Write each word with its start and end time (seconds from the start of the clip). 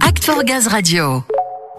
Act 0.00 0.28
Gaz 0.44 0.66
Radio. 0.66 1.22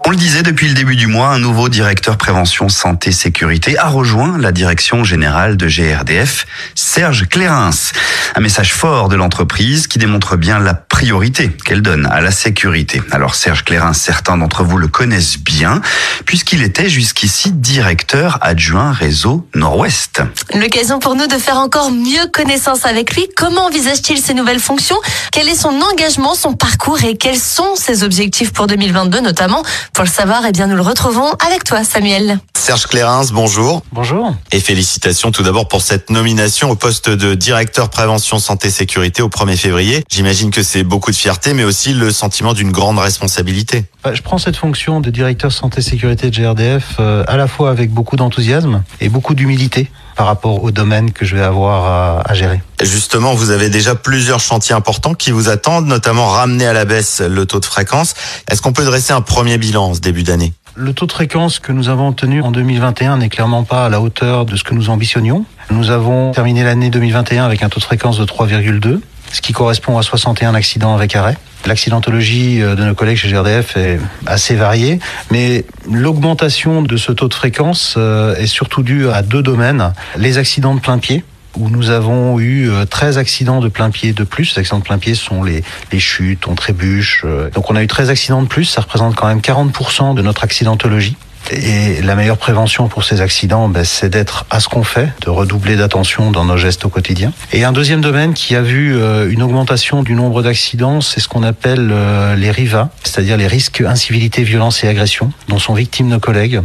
On 0.06 0.10
le 0.10 0.16
disait 0.16 0.42
depuis 0.42 0.68
le 0.68 0.74
début 0.74 0.96
du 0.96 1.06
mois, 1.06 1.28
un 1.28 1.38
nouveau 1.38 1.68
directeur 1.68 2.16
prévention 2.16 2.70
santé 2.70 3.12
sécurité 3.12 3.76
a 3.76 3.88
rejoint 3.88 4.38
la 4.38 4.52
direction 4.52 5.04
générale 5.04 5.58
de 5.58 5.66
GRDF, 5.68 6.46
Serge 6.74 7.28
Clérins. 7.28 7.92
Un 8.34 8.40
message 8.40 8.72
fort 8.72 9.10
de 9.10 9.16
l'entreprise 9.16 9.86
qui 9.86 9.98
démontre 9.98 10.36
bien 10.36 10.58
la 10.58 10.72
priorité 10.98 11.48
qu'elle 11.64 11.80
donne 11.80 12.06
à 12.06 12.20
la 12.20 12.32
sécurité. 12.32 13.00
Alors 13.12 13.36
Serge 13.36 13.62
Clérins, 13.62 13.92
certains 13.92 14.36
d'entre 14.36 14.64
vous 14.64 14.78
le 14.78 14.88
connaissent 14.88 15.38
bien 15.38 15.80
puisqu'il 16.26 16.60
était 16.60 16.88
jusqu'ici 16.88 17.52
directeur 17.52 18.38
adjoint 18.40 18.90
réseau 18.90 19.46
Nord-Ouest. 19.54 20.22
L'occasion 20.54 20.98
pour 20.98 21.14
nous 21.14 21.28
de 21.28 21.38
faire 21.38 21.58
encore 21.58 21.92
mieux 21.92 22.26
connaissance 22.32 22.84
avec 22.84 23.14
lui. 23.14 23.28
Comment 23.36 23.66
envisage-t-il 23.66 24.20
ses 24.20 24.34
nouvelles 24.34 24.58
fonctions? 24.58 24.96
Quel 25.30 25.48
est 25.48 25.54
son 25.54 25.80
engagement, 25.92 26.34
son 26.34 26.54
parcours 26.54 27.04
et 27.04 27.16
quels 27.16 27.38
sont 27.38 27.76
ses 27.76 28.02
objectifs 28.02 28.52
pour 28.52 28.66
2022 28.66 29.20
notamment? 29.20 29.62
Pour 29.92 30.02
le 30.02 30.10
savoir, 30.10 30.42
eh 30.48 30.52
bien, 30.52 30.66
nous 30.66 30.74
le 30.74 30.82
retrouvons 30.82 31.30
avec 31.46 31.62
toi, 31.62 31.84
Samuel. 31.84 32.40
Serge 32.56 32.88
Clérins, 32.88 33.24
bonjour. 33.32 33.82
Bonjour. 33.92 34.34
Et 34.50 34.58
félicitations 34.58 35.30
tout 35.30 35.44
d'abord 35.44 35.68
pour 35.68 35.80
cette 35.80 36.10
nomination 36.10 36.70
au 36.70 36.74
poste 36.74 37.08
de 37.08 37.34
directeur 37.34 37.88
prévention 37.88 38.40
santé 38.40 38.68
sécurité 38.68 39.22
au 39.22 39.28
1er 39.28 39.56
février. 39.56 40.04
J'imagine 40.10 40.50
que 40.50 40.64
c'est 40.64 40.87
beaucoup 40.88 41.12
de 41.12 41.16
fierté, 41.16 41.54
mais 41.54 41.64
aussi 41.64 41.92
le 41.92 42.10
sentiment 42.10 42.54
d'une 42.54 42.72
grande 42.72 42.98
responsabilité. 42.98 43.84
Bah, 44.02 44.14
je 44.14 44.22
prends 44.22 44.38
cette 44.38 44.56
fonction 44.56 45.00
de 45.00 45.10
directeur 45.10 45.52
santé 45.52 45.82
sécurité 45.82 46.30
de 46.30 46.36
GRDF 46.36 46.96
euh, 46.98 47.22
à 47.28 47.36
la 47.36 47.46
fois 47.46 47.70
avec 47.70 47.92
beaucoup 47.92 48.16
d'enthousiasme 48.16 48.82
et 49.00 49.08
beaucoup 49.08 49.34
d'humilité 49.34 49.90
par 50.16 50.26
rapport 50.26 50.64
au 50.64 50.72
domaine 50.72 51.12
que 51.12 51.24
je 51.24 51.36
vais 51.36 51.44
avoir 51.44 51.84
à, 51.84 52.22
à 52.28 52.34
gérer. 52.34 52.60
Justement, 52.82 53.34
vous 53.34 53.50
avez 53.50 53.70
déjà 53.70 53.94
plusieurs 53.94 54.40
chantiers 54.40 54.74
importants 54.74 55.14
qui 55.14 55.30
vous 55.30 55.48
attendent, 55.48 55.86
notamment 55.86 56.26
ramener 56.26 56.66
à 56.66 56.72
la 56.72 56.84
baisse 56.84 57.20
le 57.20 57.46
taux 57.46 57.60
de 57.60 57.64
fréquence. 57.64 58.14
Est-ce 58.50 58.60
qu'on 58.60 58.72
peut 58.72 58.84
dresser 58.84 59.12
un 59.12 59.20
premier 59.20 59.58
bilan 59.58 59.90
en 59.90 59.94
ce 59.94 60.00
début 60.00 60.24
d'année? 60.24 60.52
Le 60.74 60.92
taux 60.92 61.06
de 61.06 61.12
fréquence 61.12 61.58
que 61.58 61.72
nous 61.72 61.88
avons 61.88 62.08
obtenu 62.08 62.40
en 62.40 62.52
2021 62.52 63.18
n'est 63.18 63.28
clairement 63.28 63.64
pas 63.64 63.86
à 63.86 63.88
la 63.88 64.00
hauteur 64.00 64.44
de 64.44 64.54
ce 64.54 64.62
que 64.62 64.74
nous 64.74 64.90
ambitionnions. 64.90 65.44
Nous 65.70 65.90
avons 65.90 66.30
terminé 66.30 66.62
l'année 66.62 66.88
2021 66.88 67.44
avec 67.44 67.62
un 67.62 67.68
taux 67.68 67.80
de 67.80 67.84
fréquence 67.84 68.16
de 68.16 68.24
3,2 68.24 69.00
ce 69.32 69.40
qui 69.40 69.52
correspond 69.52 69.98
à 69.98 70.02
61 70.02 70.54
accidents 70.54 70.94
avec 70.94 71.14
arrêt. 71.16 71.36
L'accidentologie 71.66 72.60
de 72.60 72.84
nos 72.84 72.94
collègues 72.94 73.16
chez 73.16 73.28
GRDF 73.30 73.76
est 73.76 73.98
assez 74.26 74.54
variée, 74.54 75.00
mais 75.30 75.64
l'augmentation 75.90 76.82
de 76.82 76.96
ce 76.96 77.12
taux 77.12 77.28
de 77.28 77.34
fréquence 77.34 77.94
euh, 77.98 78.36
est 78.36 78.46
surtout 78.46 78.82
due 78.82 79.08
à 79.08 79.22
deux 79.22 79.42
domaines. 79.42 79.92
Les 80.16 80.38
accidents 80.38 80.74
de 80.74 80.80
plein 80.80 80.98
pied, 80.98 81.24
où 81.56 81.68
nous 81.68 81.90
avons 81.90 82.38
eu 82.38 82.70
13 82.88 83.18
accidents 83.18 83.60
de 83.60 83.68
plein 83.68 83.90
pied 83.90 84.12
de 84.12 84.24
plus. 84.24 84.54
Les 84.54 84.60
accidents 84.60 84.78
de 84.78 84.84
plein 84.84 84.98
pied 84.98 85.14
sont 85.14 85.42
les, 85.42 85.64
les 85.92 85.98
chutes, 85.98 86.46
on 86.46 86.54
trébuche. 86.54 87.22
euh. 87.24 87.50
Donc 87.50 87.70
on 87.70 87.76
a 87.76 87.82
eu 87.82 87.86
13 87.86 88.10
accidents 88.10 88.42
de 88.42 88.48
plus, 88.48 88.64
ça 88.64 88.80
représente 88.82 89.16
quand 89.16 89.26
même 89.26 89.40
40% 89.40 90.14
de 90.14 90.22
notre 90.22 90.44
accidentologie. 90.44 91.16
Et 91.50 92.02
la 92.02 92.14
meilleure 92.14 92.36
prévention 92.36 92.88
pour 92.88 93.04
ces 93.04 93.20
accidents, 93.20 93.68
ben, 93.68 93.84
c'est 93.84 94.08
d'être 94.08 94.46
à 94.50 94.60
ce 94.60 94.68
qu'on 94.68 94.84
fait, 94.84 95.08
de 95.22 95.30
redoubler 95.30 95.76
d'attention 95.76 96.30
dans 96.30 96.44
nos 96.44 96.56
gestes 96.56 96.84
au 96.84 96.88
quotidien. 96.88 97.32
Et 97.52 97.64
un 97.64 97.72
deuxième 97.72 98.00
domaine 98.00 98.34
qui 98.34 98.54
a 98.54 98.62
vu 98.62 98.96
euh, 98.96 99.30
une 99.30 99.42
augmentation 99.42 100.02
du 100.02 100.14
nombre 100.14 100.42
d'accidents, 100.42 101.00
c'est 101.00 101.20
ce 101.20 101.28
qu'on 101.28 101.42
appelle 101.42 101.90
euh, 101.90 102.34
les 102.36 102.50
RIVA, 102.50 102.90
c'est-à-dire 103.04 103.36
les 103.36 103.46
risques 103.46 103.82
incivilité, 103.86 104.42
violence 104.42 104.84
et 104.84 104.88
agression, 104.88 105.32
dont 105.48 105.58
sont 105.58 105.74
victimes 105.74 106.08
nos 106.08 106.20
collègues. 106.20 106.60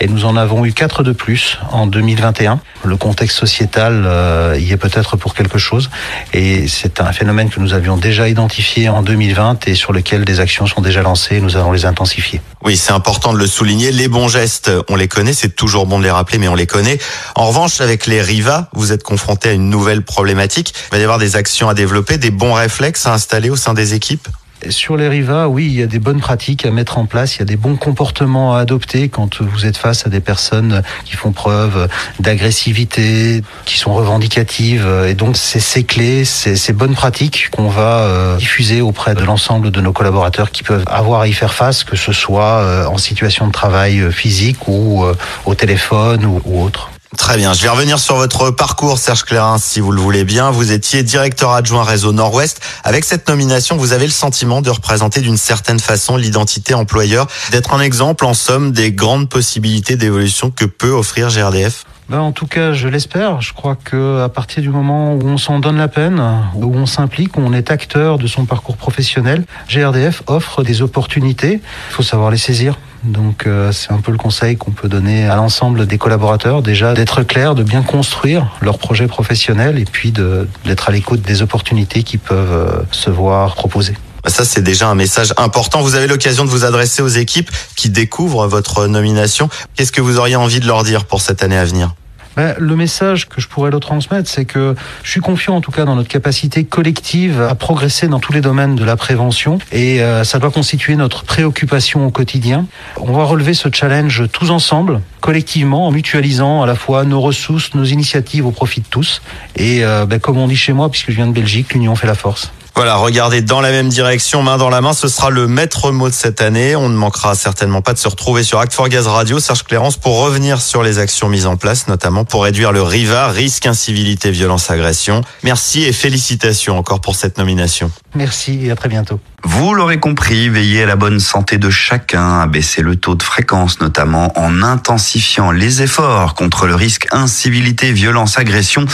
Et 0.00 0.08
nous 0.08 0.24
en 0.24 0.36
avons 0.36 0.64
eu 0.64 0.72
quatre 0.72 1.02
de 1.02 1.12
plus 1.12 1.58
en 1.72 1.86
2021. 1.86 2.60
Le 2.84 2.96
contexte 2.96 3.38
sociétal 3.38 4.04
euh, 4.06 4.56
y 4.58 4.72
est 4.72 4.76
peut-être 4.76 5.16
pour 5.16 5.34
quelque 5.34 5.58
chose. 5.58 5.90
Et 6.32 6.68
c'est 6.68 7.00
un 7.00 7.12
phénomène 7.12 7.50
que 7.50 7.60
nous 7.60 7.74
avions 7.74 7.96
déjà 7.96 8.28
identifié 8.28 8.88
en 8.88 9.02
2020 9.02 9.66
et 9.66 9.74
sur 9.74 9.92
lequel 9.92 10.24
des 10.24 10.40
actions 10.40 10.66
sont 10.66 10.80
déjà 10.80 11.02
lancées 11.02 11.40
nous 11.40 11.56
allons 11.56 11.72
les 11.72 11.84
intensifier. 11.84 12.40
Oui, 12.64 12.76
c'est 12.76 12.92
important 12.92 13.32
de 13.32 13.38
le 13.38 13.46
souligner. 13.46 13.92
Les 13.92 14.08
bons 14.08 14.27
gestes, 14.28 14.70
on 14.88 14.96
les 14.96 15.08
connaît, 15.08 15.32
c'est 15.32 15.54
toujours 15.54 15.86
bon 15.86 15.98
de 15.98 16.04
les 16.04 16.10
rappeler, 16.10 16.38
mais 16.38 16.48
on 16.48 16.54
les 16.54 16.66
connaît. 16.66 16.98
En 17.34 17.46
revanche, 17.46 17.80
avec 17.80 18.06
les 18.06 18.20
RIVA, 18.20 18.68
vous 18.72 18.92
êtes 18.92 19.02
confronté 19.02 19.50
à 19.50 19.52
une 19.52 19.70
nouvelle 19.70 20.02
problématique. 20.02 20.74
Il 20.88 20.92
va 20.92 20.98
y 20.98 21.02
avoir 21.02 21.18
des 21.18 21.36
actions 21.36 21.68
à 21.68 21.74
développer, 21.74 22.18
des 22.18 22.30
bons 22.30 22.54
réflexes 22.54 23.06
à 23.06 23.12
installer 23.12 23.50
au 23.50 23.56
sein 23.56 23.74
des 23.74 23.94
équipes? 23.94 24.28
Sur 24.70 24.96
les 24.96 25.08
RIVA, 25.08 25.48
oui, 25.48 25.66
il 25.66 25.74
y 25.74 25.82
a 25.82 25.86
des 25.86 26.00
bonnes 26.00 26.20
pratiques 26.20 26.66
à 26.66 26.70
mettre 26.70 26.98
en 26.98 27.06
place, 27.06 27.36
il 27.36 27.38
y 27.38 27.42
a 27.42 27.44
des 27.44 27.56
bons 27.56 27.76
comportements 27.76 28.56
à 28.56 28.60
adopter 28.60 29.08
quand 29.08 29.40
vous 29.40 29.66
êtes 29.66 29.76
face 29.76 30.06
à 30.06 30.10
des 30.10 30.20
personnes 30.20 30.82
qui 31.04 31.14
font 31.14 31.30
preuve 31.30 31.88
d'agressivité, 32.18 33.42
qui 33.64 33.78
sont 33.78 33.94
revendicatives. 33.94 34.86
Et 35.06 35.14
donc, 35.14 35.36
c'est 35.36 35.60
ces 35.60 35.84
clés, 35.84 36.24
c'est 36.24 36.56
ces 36.56 36.72
bonnes 36.72 36.94
pratiques 36.94 37.50
qu'on 37.50 37.68
va 37.68 38.00
euh, 38.00 38.36
diffuser 38.36 38.80
auprès 38.80 39.14
de 39.14 39.22
l'ensemble 39.22 39.70
de 39.70 39.80
nos 39.80 39.92
collaborateurs 39.92 40.50
qui 40.50 40.64
peuvent 40.64 40.84
avoir 40.86 41.20
à 41.20 41.28
y 41.28 41.32
faire 41.32 41.54
face, 41.54 41.84
que 41.84 41.96
ce 41.96 42.12
soit 42.12 42.58
euh, 42.58 42.86
en 42.86 42.98
situation 42.98 43.46
de 43.46 43.52
travail 43.52 44.00
euh, 44.00 44.10
physique 44.10 44.66
ou 44.66 45.04
au 45.46 45.54
téléphone 45.54 46.24
ou 46.24 46.62
autre. 46.62 46.90
Très 47.16 47.38
bien, 47.38 47.54
je 47.54 47.62
vais 47.62 47.70
revenir 47.70 47.98
sur 47.98 48.16
votre 48.16 48.50
parcours, 48.50 48.98
Serge 48.98 49.24
Clérins, 49.24 49.56
si 49.56 49.80
vous 49.80 49.92
le 49.92 50.00
voulez 50.00 50.24
bien. 50.24 50.50
Vous 50.50 50.72
étiez 50.72 51.02
directeur 51.02 51.52
adjoint 51.52 51.82
réseau 51.82 52.12
Nord-Ouest. 52.12 52.60
Avec 52.84 53.06
cette 53.06 53.26
nomination, 53.28 53.78
vous 53.78 53.94
avez 53.94 54.04
le 54.04 54.12
sentiment 54.12 54.60
de 54.60 54.68
représenter 54.68 55.22
d'une 55.22 55.38
certaine 55.38 55.80
façon 55.80 56.18
l'identité 56.18 56.74
employeur, 56.74 57.26
d'être 57.50 57.72
un 57.72 57.80
exemple, 57.80 58.26
en 58.26 58.34
somme, 58.34 58.72
des 58.72 58.92
grandes 58.92 59.30
possibilités 59.30 59.96
d'évolution 59.96 60.50
que 60.50 60.66
peut 60.66 60.90
offrir 60.90 61.30
GRDF 61.30 61.86
Ben, 62.10 62.20
en 62.20 62.32
tout 62.32 62.46
cas, 62.46 62.74
je 62.74 62.88
l'espère. 62.88 63.40
Je 63.40 63.54
crois 63.54 63.74
que 63.74 64.20
à 64.22 64.28
partir 64.28 64.62
du 64.62 64.68
moment 64.68 65.14
où 65.14 65.22
on 65.22 65.38
s'en 65.38 65.60
donne 65.60 65.78
la 65.78 65.88
peine, 65.88 66.22
où 66.54 66.74
on 66.76 66.84
s'implique, 66.84 67.38
où 67.38 67.40
on 67.40 67.54
est 67.54 67.70
acteur 67.70 68.18
de 68.18 68.26
son 68.26 68.44
parcours 68.44 68.76
professionnel, 68.76 69.46
GRDF 69.70 70.22
offre 70.26 70.62
des 70.62 70.82
opportunités. 70.82 71.62
Il 71.90 71.94
faut 71.94 72.02
savoir 72.02 72.30
les 72.30 72.36
saisir. 72.36 72.76
Donc 73.04 73.46
euh, 73.46 73.72
c'est 73.72 73.92
un 73.92 73.98
peu 73.98 74.12
le 74.12 74.18
conseil 74.18 74.56
qu'on 74.56 74.72
peut 74.72 74.88
donner 74.88 75.28
à 75.28 75.36
l'ensemble 75.36 75.86
des 75.86 75.98
collaborateurs, 75.98 76.62
déjà 76.62 76.94
d'être 76.94 77.22
clair, 77.22 77.54
de 77.54 77.62
bien 77.62 77.82
construire 77.82 78.56
leur 78.60 78.78
projet 78.78 79.06
professionnel 79.06 79.78
et 79.78 79.84
puis 79.84 80.12
d'être 80.12 80.88
à 80.88 80.92
l'écoute 80.92 81.22
des 81.22 81.42
opportunités 81.42 82.02
qui 82.02 82.18
peuvent 82.18 82.52
euh, 82.52 82.82
se 82.90 83.10
voir 83.10 83.54
proposer. 83.54 83.94
Ça, 84.26 84.44
c'est 84.44 84.62
déjà 84.62 84.88
un 84.88 84.94
message 84.94 85.32
important. 85.36 85.80
Vous 85.80 85.94
avez 85.94 86.06
l'occasion 86.06 86.44
de 86.44 86.50
vous 86.50 86.64
adresser 86.64 87.02
aux 87.02 87.08
équipes 87.08 87.50
qui 87.76 87.88
découvrent 87.88 88.46
votre 88.46 88.86
nomination. 88.86 89.48
Qu'est-ce 89.74 89.92
que 89.92 90.00
vous 90.00 90.18
auriez 90.18 90.36
envie 90.36 90.60
de 90.60 90.66
leur 90.66 90.82
dire 90.82 91.06
pour 91.06 91.22
cette 91.22 91.42
année 91.42 91.56
à 91.56 91.64
venir? 91.64 91.94
Ben, 92.38 92.54
le 92.56 92.76
message 92.76 93.28
que 93.28 93.40
je 93.40 93.48
pourrais 93.48 93.72
leur 93.72 93.80
transmettre, 93.80 94.30
c'est 94.30 94.44
que 94.44 94.76
je 95.02 95.10
suis 95.10 95.20
confiant 95.20 95.56
en 95.56 95.60
tout 95.60 95.72
cas 95.72 95.84
dans 95.84 95.96
notre 95.96 96.08
capacité 96.08 96.62
collective 96.62 97.42
à 97.42 97.56
progresser 97.56 98.06
dans 98.06 98.20
tous 98.20 98.32
les 98.32 98.40
domaines 98.40 98.76
de 98.76 98.84
la 98.84 98.94
prévention 98.94 99.58
et 99.72 100.00
euh, 100.00 100.22
ça 100.22 100.38
doit 100.38 100.52
constituer 100.52 100.94
notre 100.94 101.24
préoccupation 101.24 102.06
au 102.06 102.12
quotidien. 102.12 102.66
On 103.00 103.12
va 103.12 103.24
relever 103.24 103.54
ce 103.54 103.68
challenge 103.72 104.22
tous 104.32 104.52
ensemble, 104.52 105.00
collectivement, 105.20 105.88
en 105.88 105.90
mutualisant 105.90 106.62
à 106.62 106.66
la 106.68 106.76
fois 106.76 107.02
nos 107.02 107.20
ressources, 107.20 107.74
nos 107.74 107.82
initiatives 107.82 108.46
au 108.46 108.52
profit 108.52 108.82
de 108.82 108.86
tous. 108.88 109.20
Et 109.56 109.84
euh, 109.84 110.06
ben, 110.06 110.20
comme 110.20 110.38
on 110.38 110.46
dit 110.46 110.54
chez 110.54 110.72
moi, 110.72 110.92
puisque 110.92 111.10
je 111.10 111.16
viens 111.16 111.26
de 111.26 111.32
Belgique, 111.32 111.74
l'union 111.74 111.96
fait 111.96 112.06
la 112.06 112.14
force. 112.14 112.52
Voilà, 112.78 112.94
regardez 112.94 113.42
dans 113.42 113.60
la 113.60 113.72
même 113.72 113.88
direction, 113.88 114.40
main 114.40 114.56
dans 114.56 114.68
la 114.68 114.80
main, 114.80 114.92
ce 114.92 115.08
sera 115.08 115.30
le 115.30 115.48
maître 115.48 115.90
mot 115.90 116.08
de 116.08 116.14
cette 116.14 116.40
année. 116.40 116.76
On 116.76 116.88
ne 116.88 116.94
manquera 116.94 117.34
certainement 117.34 117.82
pas 117.82 117.92
de 117.92 117.98
se 117.98 118.06
retrouver 118.06 118.44
sur 118.44 118.60
Act 118.60 118.72
for 118.72 118.88
Gaz 118.88 119.08
Radio, 119.08 119.40
Serge 119.40 119.64
Clérance, 119.64 119.96
pour 119.96 120.20
revenir 120.20 120.60
sur 120.60 120.84
les 120.84 121.00
actions 121.00 121.28
mises 121.28 121.46
en 121.46 121.56
place, 121.56 121.88
notamment 121.88 122.24
pour 122.24 122.44
réduire 122.44 122.70
le 122.70 122.80
RIVA, 122.80 123.30
risque, 123.30 123.66
incivilité, 123.66 124.30
violence, 124.30 124.70
agression. 124.70 125.22
Merci 125.42 125.82
et 125.82 125.92
félicitations 125.92 126.78
encore 126.78 127.00
pour 127.00 127.16
cette 127.16 127.36
nomination. 127.36 127.90
Merci 128.18 128.66
et 128.66 128.72
à 128.72 128.74
très 128.74 128.88
bientôt. 128.88 129.20
Vous 129.44 129.74
l'aurez 129.74 130.00
compris, 130.00 130.48
veillez 130.48 130.82
à 130.82 130.86
la 130.86 130.96
bonne 130.96 131.20
santé 131.20 131.56
de 131.56 131.70
chacun, 131.70 132.40
à 132.40 132.48
baisser 132.48 132.82
le 132.82 132.96
taux 132.96 133.14
de 133.14 133.22
fréquence, 133.22 133.80
notamment 133.80 134.32
en 134.36 134.64
intensifiant 134.64 135.52
les 135.52 135.82
efforts 135.82 136.34
contre 136.34 136.66
le 136.66 136.74
risque 136.74 137.06
incivilité, 137.12 137.92
violence, 137.92 138.36
agression. 138.36 138.86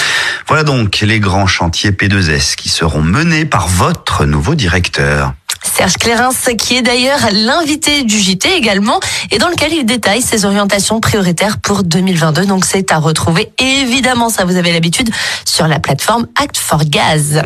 Voilà 0.46 0.62
donc 0.62 1.00
les 1.00 1.20
grands 1.20 1.46
chantiers 1.46 1.90
P2S 1.90 2.54
qui 2.54 2.68
seront 2.68 3.00
menés 3.00 3.46
par 3.46 3.66
votre 3.66 4.26
nouveau 4.26 4.54
directeur. 4.54 5.32
Serge 5.62 5.94
Clérins, 5.94 6.34
qui 6.59 6.77
est 6.77 6.82
d'ailleurs 6.82 7.20
l'invité 7.32 8.04
du 8.04 8.18
JT 8.18 8.54
également, 8.54 9.00
et 9.30 9.38
dans 9.38 9.48
lequel 9.48 9.72
il 9.72 9.86
détaille 9.86 10.20
ses 10.20 10.44
orientations 10.44 11.00
prioritaires 11.00 11.56
pour 11.56 11.82
2022. 11.82 12.44
Donc 12.44 12.66
c'est 12.66 12.92
à 12.92 12.98
retrouver, 12.98 13.50
évidemment, 13.59 14.28
ça 14.28 14.44
vous 14.44 14.56
avez 14.56 14.74
l'habitude, 14.74 15.09
sur 15.47 15.66
la 15.66 15.80
plateforme 15.80 16.27
Act 16.38 16.59
for 16.59 16.84
Gaz. 16.84 17.41